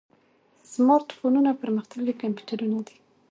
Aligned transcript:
سمارټ 0.73 1.07
فونونه 1.17 1.51
پرمختللي 1.61 2.13
کمپیوټرونه 2.21 2.77
دي. 2.87 2.95